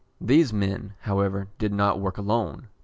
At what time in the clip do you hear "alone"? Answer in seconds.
2.17-2.69